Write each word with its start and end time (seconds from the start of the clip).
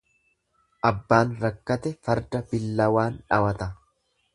Abbaan 0.91 1.37
rakkate 1.45 1.95
farda 2.09 2.45
billawaan 2.55 3.23
dhawata. 3.25 3.75